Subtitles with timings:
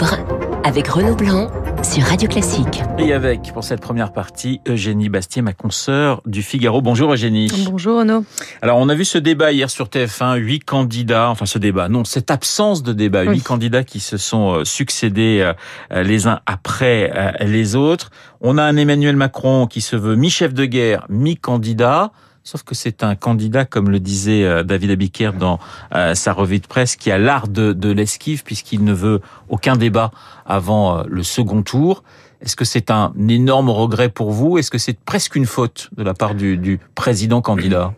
[0.00, 0.16] libre
[0.64, 1.50] avec Renaud Blanc
[1.82, 2.82] sur Radio Classique.
[2.98, 6.80] Et avec, pour cette première partie, Eugénie Bastier, ma consoeur du Figaro.
[6.80, 7.50] Bonjour Eugénie.
[7.66, 8.24] Bonjour Renaud.
[8.62, 12.04] Alors, on a vu ce débat hier sur TF1, huit candidats, enfin ce débat, non,
[12.04, 15.52] cette absence de débat, huit candidats qui se sont euh, succédés
[15.92, 18.10] euh, les uns après euh, les autres.
[18.40, 22.12] On a un Emmanuel Macron qui se veut mi-chef de guerre, mi-candidat.
[22.42, 25.58] Sauf que c'est un candidat, comme le disait euh, David Abiker dans
[25.94, 30.10] euh, sa revue de presse, qui a l'art de, l'esquive puisqu'il ne veut aucun débat
[30.46, 32.02] avant euh, le second tour.
[32.40, 34.56] Est-ce que c'est un énorme regret pour vous?
[34.56, 37.92] Est-ce que c'est presque une faute de la part du, président candidat?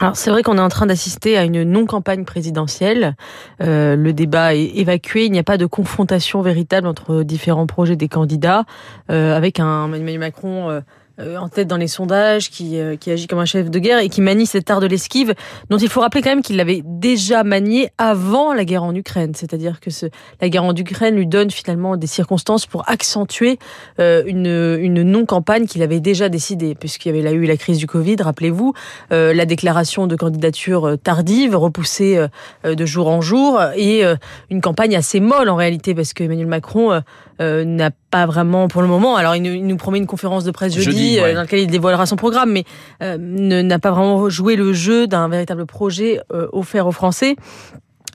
[0.00, 3.14] Alors c'est vrai qu'on est en train d'assister à une non-campagne présidentielle.
[3.60, 5.26] Le débat est évacué.
[5.26, 8.64] Il n'y a pas de confrontation véritable entre différents projets des candidats,
[9.06, 10.82] avec un Emmanuel Macron.
[11.20, 14.00] Euh, en tête dans les sondages, qui, euh, qui agit comme un chef de guerre
[14.00, 15.34] et qui manie cet art de l'esquive,
[15.70, 19.32] dont il faut rappeler quand même qu'il l'avait déjà manié avant la guerre en Ukraine.
[19.32, 20.06] C'est-à-dire que ce,
[20.40, 23.60] la guerre en Ukraine lui donne finalement des circonstances pour accentuer
[24.00, 27.78] euh, une, une non-campagne qu'il avait déjà décidée, puisqu'il y avait là eu la crise
[27.78, 28.74] du Covid, rappelez-vous,
[29.10, 32.26] la déclaration de candidature tardive, repoussée
[32.64, 34.02] de jour en jour, et
[34.50, 37.02] une campagne assez molle en réalité, parce que Emmanuel Macron
[37.40, 39.16] n'a pas vraiment pour le moment.
[39.16, 42.16] Alors il nous, promet une conférence de presse jeudi, euh, dans laquelle il dévoilera son
[42.16, 42.64] programme, mais
[43.02, 47.36] euh, n'a pas vraiment joué le jeu d'un véritable projet euh, offert aux Français.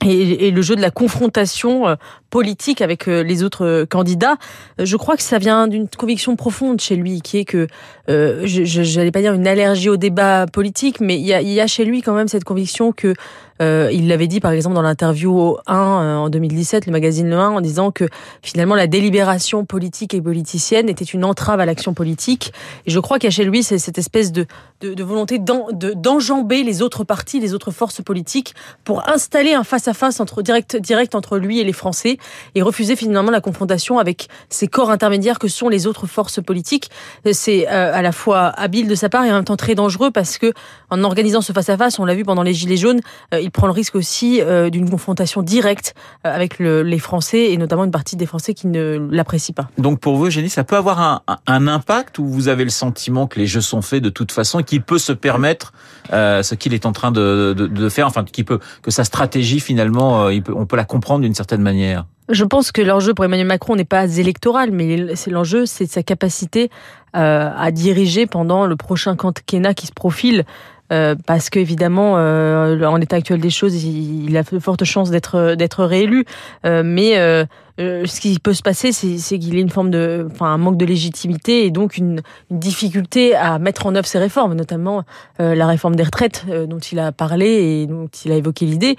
[0.02, 1.94] Et, et, le jeu de la confrontation euh,
[2.30, 4.36] politique avec les autres candidats,
[4.78, 7.66] je crois que ça vient d'une conviction profonde chez lui, qui est que,
[8.08, 11.50] euh, je n'allais pas dire une allergie au débat politique, mais il y a, il
[11.50, 13.12] y a chez lui quand même cette conviction que
[13.60, 17.28] euh, il l'avait dit par exemple dans l'interview au 1 euh, en 2017, le magazine
[17.28, 18.08] Le 1, en disant que
[18.42, 22.52] finalement la délibération politique et politicienne était une entrave à l'action politique.
[22.86, 24.46] Et je crois qu'il y a chez lui cette espèce de,
[24.80, 30.20] de, de volonté d'enjamber les autres partis, les autres forces politiques pour installer un face-à-face
[30.20, 32.16] entre direct, direct entre lui et les Français
[32.54, 36.90] et refuser finalement la confrontation avec ces corps intermédiaires que sont les autres forces politiques.
[37.32, 40.10] C'est euh, à la fois habile de sa part et en même temps très dangereux
[40.10, 40.52] parce que
[40.88, 43.00] en organisant ce face-à-face, on l'a vu pendant les Gilets jaunes,
[43.32, 45.94] il prend le risque aussi euh, d'une confrontation directe
[46.26, 49.68] euh, avec le, les Français et notamment une partie des Français qui ne l'apprécient pas.
[49.78, 53.26] Donc pour vous, Eugénie, ça peut avoir un, un, impact ou vous avez le sentiment
[53.26, 55.72] que les jeux sont faits de toute façon et qu'il peut se permettre
[56.12, 59.04] euh, ce qu'il est en train de, de, de faire, enfin qu'il peut que sa
[59.04, 62.06] stratégie finalement, euh, il peut, on peut la comprendre d'une certaine manière?
[62.30, 66.04] Je pense que l'enjeu pour Emmanuel Macron n'est pas électoral, mais c'est l'enjeu, c'est sa
[66.04, 66.70] capacité
[67.16, 70.44] euh, à diriger pendant le prochain quinquennat qui se profile.
[70.92, 75.84] Euh, parce qu'évidemment, euh, en l'état actuel des choses, il, a de fortes chances d'être
[75.84, 76.24] réélu.
[76.64, 77.44] Euh, mais euh,
[77.78, 80.84] ce qui peut se passer, c'est qu'il ait une forme de, enfin, un manque de
[80.84, 82.20] légitimité et donc une,
[82.50, 85.04] difficulté à mettre en œuvre ses réformes, notamment
[85.38, 88.96] la réforme des retraites dont il a parlé et dont il a évoqué l'idée.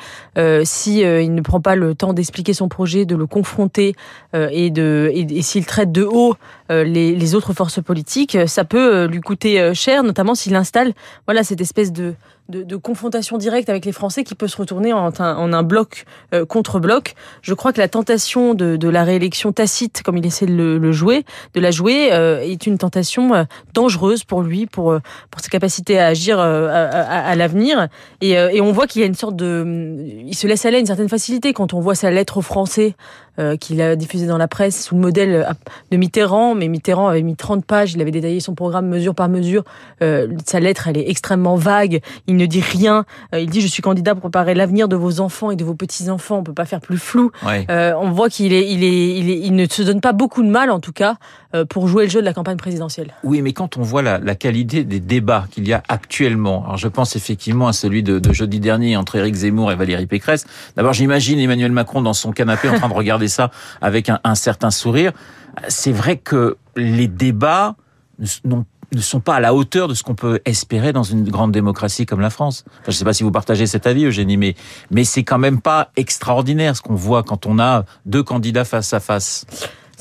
[0.63, 3.93] si il ne prend pas le temps d'expliquer son projet, de le confronter
[4.33, 6.35] et de, et s'il traite de haut
[6.69, 10.93] les, les, autres forces politiques, ça peut lui coûter cher, notamment s'il installe,
[11.27, 12.15] voilà, cette espèce de
[12.51, 16.79] de, confrontation directe avec les Français qui peut se retourner en un, bloc euh, contre
[16.79, 17.15] bloc.
[17.41, 21.25] Je crois que la tentation de, la réélection tacite, comme il essaie de le, jouer,
[21.53, 25.97] de la jouer, euh, est une tentation euh, dangereuse pour lui, pour pour ses capacités
[25.97, 27.87] à agir à, l'avenir.
[28.19, 29.95] Et, on voit qu'il y a une sorte de,
[30.25, 32.95] il se laisse aller à une certaine facilité quand on voit sa lettre aux Français
[33.59, 35.47] qu'il a diffusée dans la presse sous le modèle
[35.89, 36.53] de Mitterrand.
[36.53, 39.63] Mais Mitterrand avait mis 30 pages, il avait détaillé son programme mesure par mesure.
[39.99, 42.01] sa lettre, elle est extrêmement vague.
[42.41, 43.05] Ne dit rien.
[43.33, 45.75] Euh, il dit je suis candidat pour préparer l'avenir de vos enfants et de vos
[45.75, 46.37] petits enfants.
[46.39, 47.31] On peut pas faire plus flou.
[47.45, 50.43] Euh, on voit qu'il est, il est, il est, il ne se donne pas beaucoup
[50.43, 51.17] de mal en tout cas
[51.55, 53.13] euh, pour jouer le jeu de la campagne présidentielle.
[53.23, 56.77] Oui, mais quand on voit la, la qualité des débats qu'il y a actuellement, alors
[56.77, 60.45] je pense effectivement à celui de, de jeudi dernier entre Éric Zemmour et Valérie Pécresse.
[60.75, 64.35] D'abord, j'imagine Emmanuel Macron dans son canapé en train de regarder ça avec un, un
[64.35, 65.11] certain sourire.
[65.67, 67.75] C'est vrai que les débats
[68.45, 71.51] n'ont ne sont pas à la hauteur de ce qu'on peut espérer dans une grande
[71.51, 72.65] démocratie comme la France.
[72.67, 74.55] Enfin, je ne sais pas si vous partagez cet avis, Eugénie, mais,
[74.89, 78.93] mais c'est quand même pas extraordinaire ce qu'on voit quand on a deux candidats face
[78.93, 79.45] à face.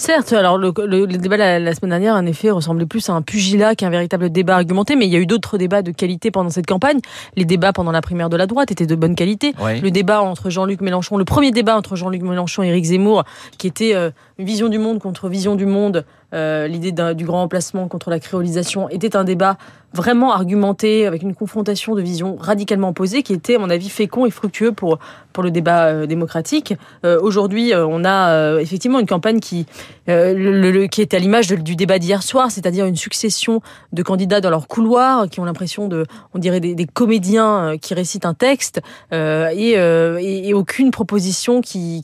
[0.00, 3.12] Certes, alors le, le, le débat la, la, semaine dernière, en effet, ressemblait plus à
[3.12, 6.30] un pugilat qu'un véritable débat argumenté, mais il y a eu d'autres débats de qualité
[6.30, 7.00] pendant cette campagne.
[7.36, 9.52] Les débats pendant la primaire de la droite étaient de bonne qualité.
[9.60, 9.78] Oui.
[9.78, 13.24] Le débat entre Jean-Luc Mélenchon, le premier débat entre Jean-Luc Mélenchon et Éric Zemmour,
[13.58, 14.10] qui était euh,
[14.44, 16.04] vision du monde contre vision du monde,
[16.34, 19.56] euh, l'idée du grand emplacement contre la créolisation, était un débat
[19.92, 24.26] vraiment argumenté, avec une confrontation de visions radicalement opposées, qui était, à mon avis, fécond
[24.26, 24.98] et fructueux pour,
[25.42, 26.74] le débat euh, démocratique.
[27.04, 29.66] Euh, Aujourd'hui, on a effectivement une campagne qui,
[30.10, 33.60] euh, qui est à l'image du débat d'hier soir, c'est-à-dire une succession
[33.92, 36.04] de candidats dans leur couloir, qui ont l'impression de,
[36.34, 38.80] on dirait, des, comédiens qui récitent un texte,
[39.12, 42.02] et, et, et, aucune proposition qui,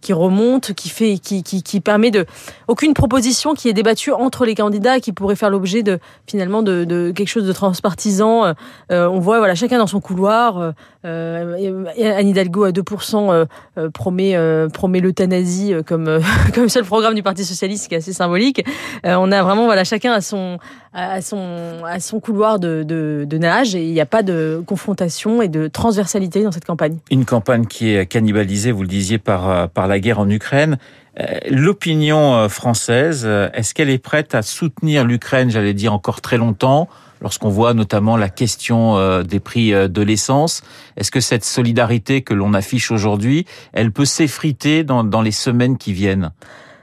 [0.00, 2.26] qui, remonte, qui, fait, qui, qui, permet de
[2.68, 6.84] aucune proposition qui est débattue entre les candidats qui pourrait faire l'objet de finalement de,
[6.84, 8.54] de, quelque chose de transpartisan.
[8.90, 10.74] on voit voilà chacun dans son couloir.
[11.04, 13.46] Anne Hidalgo à 2%
[13.92, 16.20] promet promet l'euthanasie comme
[16.54, 18.64] comme seul programme du Parti socialiste qui est assez symbolique.
[19.04, 20.58] on a vraiment voilà chacun à son
[20.92, 24.62] à son, à son couloir de, de, de nage et il n'y a pas de
[24.66, 26.98] confrontation et de transversalité dans cette campagne.
[27.10, 30.78] Une campagne qui est cannibalisée, vous le disiez, par, par la guerre en Ukraine.
[31.20, 36.20] Euh, l'opinion euh, française, euh, est-ce qu'elle est prête à soutenir l'Ukraine, j'allais dire encore
[36.20, 36.88] très longtemps,
[37.20, 40.62] lorsqu'on voit notamment la question des prix de l'essence?
[40.96, 45.78] Est-ce que cette solidarité que l'on affiche aujourd'hui, elle peut s'effriter dans, dans les semaines
[45.78, 46.30] qui viennent?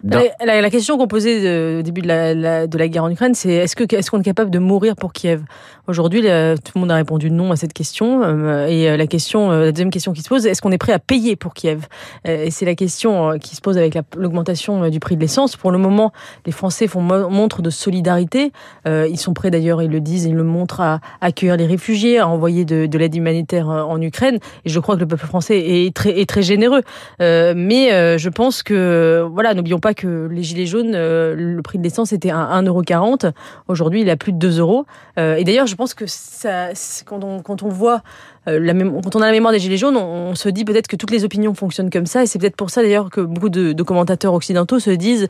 [0.05, 3.75] La, question qu'on posait au début de la, de la guerre en Ukraine, c'est est-ce
[3.75, 5.43] que est-ce qu'on est capable de mourir pour Kiev?
[5.87, 8.23] Aujourd'hui, tout le monde a répondu non à cette question.
[8.23, 10.77] Euh, et euh, la question, euh, la deuxième question qui se pose, est-ce qu'on est
[10.77, 11.87] prêt à payer pour Kiev?
[12.25, 15.55] Et c'est la question qui se pose avec l'augmentation du prix de l'essence.
[15.55, 16.11] Pour le moment,
[16.45, 18.51] les Français font montre de solidarité.
[18.85, 22.27] Ils sont prêts d'ailleurs, ils le disent, ils le montrent à accueillir les réfugiés, à
[22.27, 24.39] envoyer de, de l'aide humanitaire en Ukraine.
[24.65, 26.81] Et je crois que le peuple français est est très généreux.
[27.19, 32.13] Mais je pense que, voilà, n'oublions pas que les Gilets jaunes, le prix de l'essence
[32.13, 33.31] était à 1,40€.
[33.67, 34.85] Aujourd'hui, il à plus de 2 euros.
[35.17, 36.69] Et d'ailleurs, je pense que ça,
[37.05, 38.03] quand on voit
[38.47, 40.95] euh, la quand on a la mémoire des Gilets jaunes, on, se dit peut-être que
[40.95, 43.83] toutes les opinions fonctionnent comme ça, et c'est peut-être pour ça d'ailleurs que beaucoup de,
[43.83, 45.27] commentateurs occidentaux se disent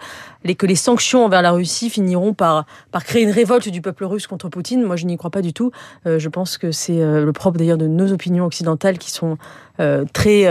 [0.58, 4.28] que les sanctions envers la Russie finiront par, par créer une révolte du peuple russe
[4.28, 4.84] contre Poutine.
[4.84, 5.72] Moi, je n'y crois pas du tout.
[6.06, 9.38] Euh, je pense que c'est euh, le propre d'ailleurs de nos opinions occidentales qui sont
[10.14, 10.48] très,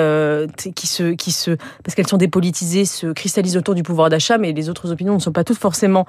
[0.75, 1.53] qui se, qui se,
[1.83, 5.19] parce qu'elles sont dépolitisées, se cristallisent autour du pouvoir d'achat, mais les autres opinions ne
[5.19, 6.07] sont pas toutes forcément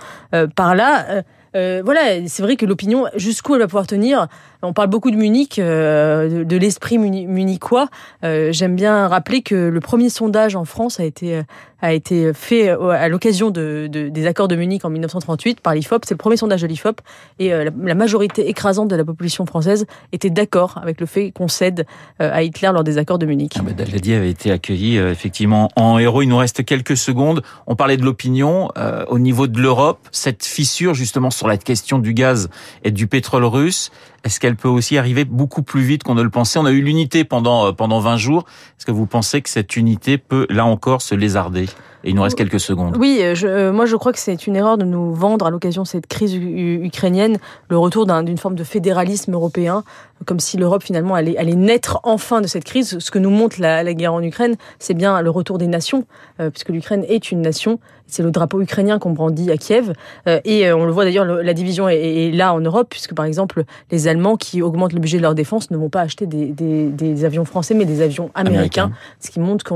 [0.56, 1.24] par là.
[1.56, 4.28] Euh, voilà, c'est vrai que l'opinion, jusqu'où elle va pouvoir tenir,
[4.62, 7.88] on parle beaucoup de Munich, euh, de, l'esprit munichois.
[8.24, 11.42] Euh, j'aime bien rappeler que le premier sondage en France a été
[11.86, 16.06] a été fait à l'occasion de, des accords de Munich en 1938 par l'IFOP.
[16.06, 17.02] C'est le premier sondage de l'IFOP
[17.40, 21.86] et la, majorité écrasante de la population française était d'accord avec le fait qu'on cède
[22.20, 23.54] à Hitler lors des accords de Munich.
[23.58, 26.22] Ah Daladier avait été accueilli effectivement en héros.
[26.22, 27.42] Il nous reste quelques secondes.
[27.68, 28.70] On parlait de l'opinion
[29.08, 30.00] au niveau de l'Europe.
[30.12, 32.50] Cette fissure justement sur la question du gaz
[32.84, 33.92] et du pétrole russe,
[34.26, 36.60] est-ce qu'elle peut aussi arriver beaucoup plus vite qu'on ne le pensait?
[36.60, 38.46] On a eu l'unité pendant euh, pendant 20 jours.
[38.78, 41.68] Est-ce que vous pensez que cette unité peut là encore se lézarder?
[42.06, 42.96] Et il nous reste quelques secondes.
[42.98, 45.50] Oui, euh, je, euh, moi je crois que c'est une erreur de nous vendre à
[45.50, 47.38] l'occasion de cette crise ukrainienne
[47.68, 49.84] le retour d'une forme de fédéralisme européen,
[50.26, 53.00] comme si l'Europe finalement allait, allait naître enfin de cette crise.
[53.00, 56.06] Ce que nous montre la, la guerre en Ukraine, c'est bien le retour des nations,
[56.38, 57.80] puisque l'Ukraine est une nation.
[58.08, 59.94] C'est le drapeau ukrainien qu'on brandit à Kiev.
[60.28, 63.64] et on le voit d'ailleurs, la division est, est, là en Europe, puisque par exemple
[63.92, 66.86] les Allemands qui augmentent le budget de leur défense ne vont pas acheter des, des,
[66.86, 69.74] des avions français, mais des avions américains, ce qui montre que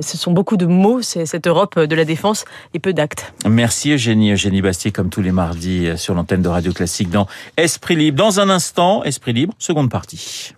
[0.00, 3.32] ce sont beaucoup de mots, cette Europe de la défense et peu d'actes.
[3.48, 7.26] Merci Eugénie, Eugénie Bastier, comme tous les mardis euh, sur l'antenne de Radio Classique dans
[7.56, 8.18] Esprit Libre.
[8.18, 10.52] Dans un instant, Esprit Libre, seconde partie.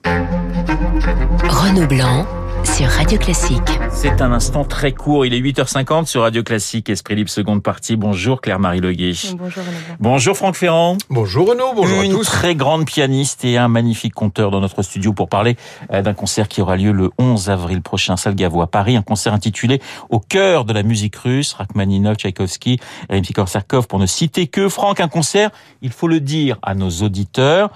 [1.49, 2.27] Renaud Blanc
[2.67, 3.79] sur Radio Classique.
[3.93, 5.25] C'est un instant très court.
[5.25, 7.95] Il est 8h50 sur Radio Classique, Esprit Libre, seconde partie.
[7.95, 9.13] Bonjour Claire-Marie Leguet.
[9.39, 9.77] Bonjour Renaud.
[10.01, 10.99] Bonjour Franck Ferrand.
[11.09, 12.25] Bonjour Renaud, bonjour Une à tous.
[12.25, 15.57] très grande pianiste et un magnifique conteur dans notre studio pour parler
[15.93, 18.97] euh, d'un concert qui aura lieu le 11 avril prochain, salle Gaveau à Paris.
[18.97, 24.49] Un concert intitulé Au cœur de la musique russe, Rachmaninov, Tchaïkovski, Rimsky-Korsakov pour ne citer
[24.49, 24.69] que.
[24.69, 25.51] Franck, un concert,
[25.83, 27.71] il faut le dire à nos auditeurs,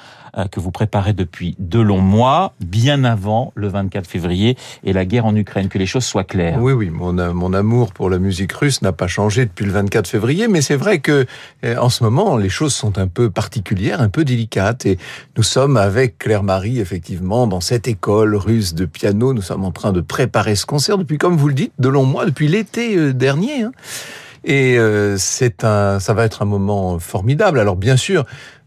[0.51, 5.27] que vous préparez depuis de longs mois, bien avant le 24 février et la guerre
[5.27, 6.59] en Ukraine, que les choses soient claires.
[6.61, 10.09] Oui, oui, mon, mon amour pour la musique russe n'a pas changé depuis le 24
[10.09, 11.27] février, mais c'est vrai que
[11.65, 14.99] euh, en ce moment, les choses sont un peu particulières, un peu délicates, et
[15.37, 19.93] nous sommes avec Claire-Marie, effectivement, dans cette école russe de piano, nous sommes en train
[19.93, 23.13] de préparer ce concert depuis, comme vous le dites, de longs mois, depuis l'été euh,
[23.13, 23.63] dernier.
[23.63, 23.73] Hein.
[24.45, 27.59] Et euh, c'est un, ça va être un moment formidable.
[27.59, 28.25] Alors bien sûr,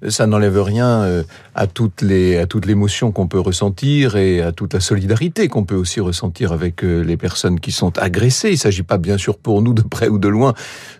[0.09, 1.23] ça n'enlève rien euh,
[1.55, 5.63] à toutes les à toute l'émotion qu'on peut ressentir et à toute la solidarité qu'on
[5.63, 8.51] peut aussi ressentir avec euh, les personnes qui sont agressées.
[8.51, 10.53] Il s'agit pas bien sûr pour nous de près ou de loin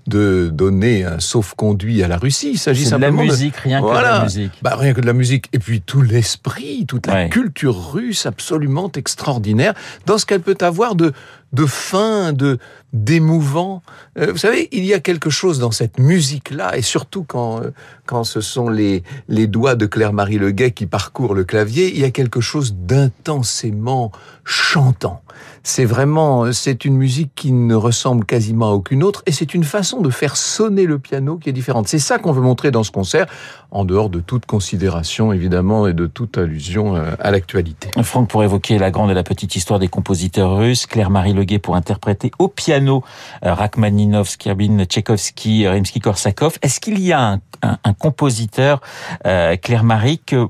[0.08, 2.52] de donner un sauf-conduit à la Russie.
[2.54, 4.52] Il s'agit simplement de la musique, rien que de la musique.
[4.62, 7.30] Bah, rien que de la musique et puis tout l'esprit, toute la ouais.
[7.30, 9.74] culture russe absolument extraordinaire
[10.06, 11.14] dans ce qu'elle peut avoir de
[11.54, 12.58] de fin, de
[12.92, 13.82] d'émouvant.
[14.20, 17.62] Euh, vous savez, il y a quelque chose dans cette musique-là, et surtout quand
[18.06, 22.04] quand ce sont les, les doigts de Claire-Marie Leguet qui parcourent le clavier, il y
[22.04, 24.12] a quelque chose d'intensément
[24.44, 25.24] chantant.
[25.64, 29.64] C'est vraiment, c'est une musique qui ne ressemble quasiment à aucune autre et c'est une
[29.64, 31.88] façon de faire sonner le piano qui est différente.
[31.88, 33.28] C'est ça qu'on veut montrer dans ce concert,
[33.72, 37.90] en dehors de toute considération évidemment et de toute allusion euh, à l'actualité.
[38.04, 41.76] Franck, pour évoquer la grande et la petite histoire des compositeurs russes, Claire-Marie Leguet pour
[41.78, 43.04] interpréter au piano
[43.46, 46.58] euh, Rachmaninov, Skirbin, Tchaïkovski, Rimsky-Korsakov.
[46.62, 48.82] Est-ce qu'il y a un, un, un compositeur,
[49.26, 50.48] euh, Claire-Marie, que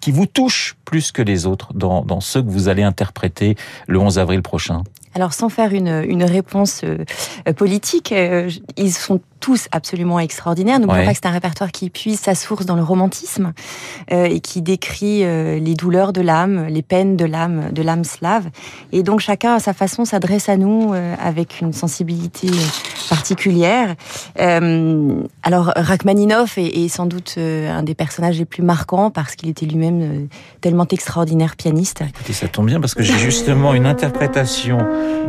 [0.00, 3.56] qui vous touche plus que les autres dans, dans ceux que vous allez interpréter
[3.86, 4.82] le 11 avril prochain
[5.16, 6.98] alors sans faire une, une réponse euh,
[7.54, 10.78] politique, euh, ils sont tous absolument extraordinaires.
[10.80, 11.06] N'oublions Ouais.
[11.06, 13.52] pas que c'est un répertoire qui puise sa source dans le romantisme
[14.12, 18.04] euh, et qui décrit euh, les douleurs de l'âme, les peines de l'âme, de l'âme
[18.04, 18.44] slave.
[18.92, 22.48] Et donc chacun à sa façon s'adresse à nous euh, avec une sensibilité
[23.08, 23.94] particulière.
[24.40, 29.36] Euh, alors Rachmaninov est, est sans doute euh, un des personnages les plus marquants parce
[29.36, 30.26] qu'il était lui-même euh,
[30.60, 32.02] tellement extraordinaire pianiste.
[32.08, 34.78] Écoutez, ça tombe bien parce que j'ai justement une interprétation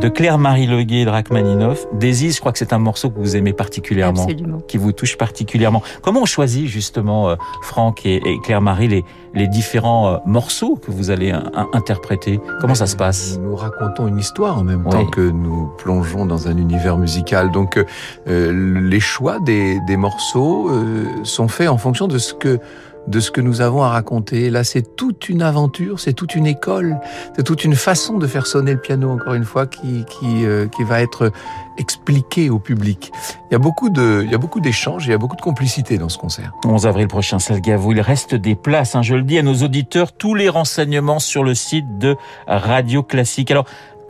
[0.01, 1.88] de Claire-Marie Leguet et de Rachmaninov.
[1.93, 4.24] Daisy, je crois que c'est un morceau que vous aimez particulièrement.
[4.24, 4.60] Absolument.
[4.67, 5.81] qui vous touche particulièrement.
[6.01, 10.91] Comment on choisit justement, euh, Franck et, et Claire-Marie, les, les différents euh, morceaux que
[10.91, 11.34] vous allez
[11.74, 12.39] interpréter?
[12.62, 13.39] Comment ça se passe?
[13.41, 14.91] Nous racontons une histoire en même Oui.
[14.91, 17.51] temps que nous plongeons dans un univers musical.
[17.51, 17.84] Donc
[18.27, 22.60] euh, les choix des, des morceaux euh, sont faits en fonction de ce que
[23.07, 24.49] de ce que nous avons à raconter.
[24.49, 26.99] Là, c'est toute une aventure, c'est toute une école,
[27.35, 30.67] c'est toute une façon de faire sonner le piano, encore une fois, qui, qui, euh,
[30.67, 31.31] qui va être
[31.77, 33.11] expliquée au public.
[33.49, 35.41] Il y a beaucoup de, il y a beaucoup d'échanges, il y a beaucoup de
[35.41, 36.51] complicité dans ce concert.
[36.65, 37.91] 11 avril prochain, Salgavo.
[37.91, 41.43] Il reste des places, hein, je le dis à nos auditeurs, tous les renseignements sur
[41.43, 42.15] le site de
[42.47, 43.51] Radio Classique.
[43.51, 43.65] Alors,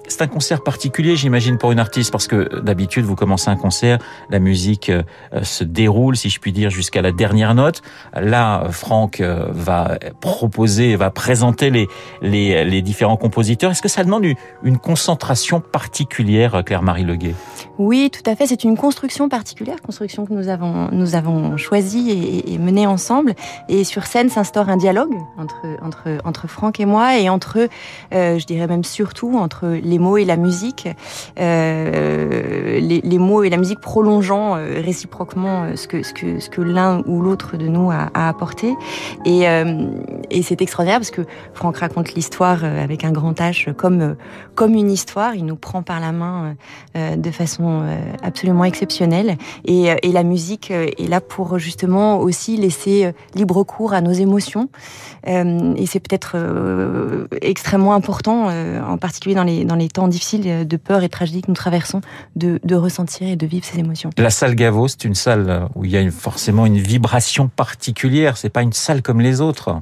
[0.08, 4.00] c'est un concert particulier, j'imagine, pour une artiste, parce que d'habitude, vous commencez un concert,
[4.30, 5.04] la musique euh,
[5.44, 7.82] se déroule, si je puis dire, jusqu'à la dernière note.
[8.14, 11.88] Là, Franck euh, va proposer, va présenter les,
[12.22, 13.72] les, différents compositeurs.
[13.72, 14.26] Est-ce que ça demande
[14.64, 17.36] une, concentration particulière, euh, Claire-Marie Leguet?
[17.78, 18.48] Oui, tout à fait.
[18.48, 23.36] C'est une construction particulière, construction que nous avons, nous avons choisie et, et menée ensemble.
[23.70, 27.68] Et sur scène s'instaure un dialogue entre, entre, entre Franck et moi, et entre,
[28.14, 30.88] euh, je dirais même surtout, entre les mots et la musique,
[31.40, 36.40] euh, les, les mots et la musique prolongeant euh, réciproquement euh, ce que, ce que,
[36.40, 38.76] ce que l'un ou l'autre de nous a, apporté.
[39.26, 39.46] Et,
[40.44, 41.24] c'est extraordinaire parce que
[41.54, 44.16] Franck raconte l'histoire avec un grand H comme,
[44.56, 45.36] comme une histoire.
[45.36, 46.56] Il nous prend par la main
[46.96, 47.84] de façon
[48.24, 49.38] absolument exceptionnelle.
[49.66, 54.70] Et, et la musique est là pour justement aussi laisser libre cours à nos émotions.
[55.26, 56.38] Et c'est peut-être
[57.42, 61.42] extrêmement important, en particulier dans les, dans les temps difficiles euh, de peur et tragédie
[61.42, 62.02] que nous traversons,
[62.36, 64.10] de, ressentir et de vivre ces émotions.
[64.18, 68.38] La salle Gaveau, c'est une salle où il y a forcément une vibration particulière.
[68.38, 69.82] C'est pas une salle comme les autres.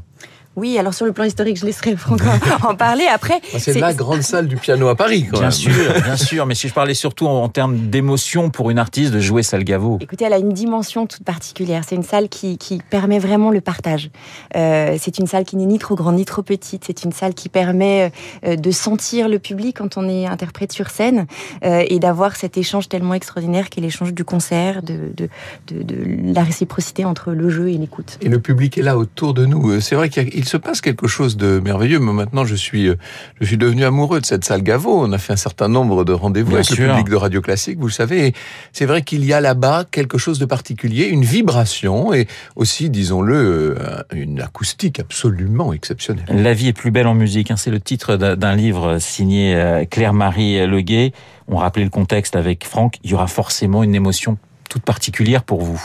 [0.56, 2.22] Oui, alors sur le plan historique, je laisserai Franck
[2.64, 3.06] en parler.
[3.14, 5.52] Après, C'est la grande salle du piano à Paris, quand Bien même.
[5.52, 6.46] sûr, bien sûr.
[6.46, 9.98] Mais si je parlais surtout en, en termes d'émotion pour une artiste de jouer Salgavo.
[10.02, 11.84] Écoutez, elle a une dimension toute particulière.
[11.88, 14.10] C'est une salle qui, qui permet vraiment le partage.
[14.56, 16.84] Euh, c'est une salle qui n'est ni trop grande ni trop petite.
[16.86, 18.12] C'est une salle qui permet
[18.46, 21.26] euh, de sentir le public quand on est interprète sur scène
[21.66, 25.28] euh, et d'avoir cet échange tellement extraordinaire qu'est l'échange du concert, de, de,
[25.68, 28.18] de, de la réciprocité entre le jeu et l'écoute.
[28.22, 29.80] Et le public est là autour de nous.
[29.82, 32.00] C'est vrai qu'il y a- il se passe quelque chose de merveilleux.
[32.00, 32.96] Mais maintenant, je suis, euh,
[33.42, 35.04] je suis devenu amoureux de cette salle Gaveau.
[35.04, 36.86] On a fait un certain nombre de rendez-vous avec sûr.
[36.86, 38.34] le public de Radio Classique, vous le savez.
[38.72, 43.76] C'est vrai qu'il y a là-bas quelque chose de particulier, une vibration et aussi, disons-le,
[43.80, 46.26] euh, une acoustique absolument exceptionnelle.
[46.30, 47.50] La vie est plus belle en musique.
[47.50, 47.58] hein.
[47.58, 51.12] C'est le titre d'un d'un livre signé euh, Claire-Marie Leguet.
[51.48, 52.98] On rappelait le contexte avec Franck.
[53.04, 54.38] Il y aura forcément une émotion
[54.70, 55.82] toute particulière pour vous.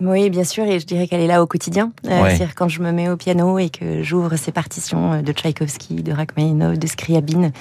[0.00, 1.92] Oui, bien sûr, et je dirais qu'elle est là au quotidien.
[2.06, 2.30] Euh, Ouais.
[2.36, 5.96] C'est-à-dire quand je me mets au piano et que j'ouvre ces partitions euh, de Tchaïkovski,
[6.02, 7.52] de Rachmaninov, de Scriabine,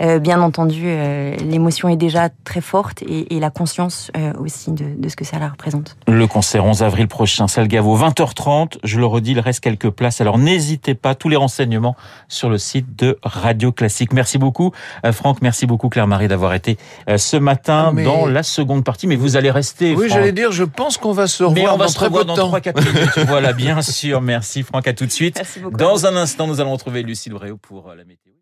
[0.00, 4.70] euh, bien entendu, euh, l'émotion est déjà très forte et, et la conscience euh, aussi
[4.72, 5.96] de, de ce que ça la représente.
[6.08, 8.78] Le concert 11 avril prochain, Salgavo, 20h30.
[8.84, 10.20] Je le redis, il reste quelques places.
[10.20, 11.96] Alors n'hésitez pas, tous les renseignements
[12.28, 14.12] sur le site de Radio Classique.
[14.12, 14.72] Merci beaucoup,
[15.04, 15.42] euh, Franck.
[15.42, 16.78] Merci beaucoup, Claire-Marie, d'avoir été
[17.08, 19.06] euh, ce matin Ah, mais- dans la seconde partie.
[19.06, 19.94] Mais vous allez rester.
[19.94, 22.52] Oui, j'allais dire, je pense qu'on va se revoir va dans se revoir dans temps.
[22.52, 23.18] 3-4 minutes.
[23.26, 24.20] voilà, bien sûr.
[24.20, 24.86] Merci, Franck.
[24.86, 25.36] À tout de suite.
[25.36, 25.76] Merci beaucoup.
[25.76, 28.32] Dans un instant, nous allons retrouver Lucille Bréau pour euh, la météo.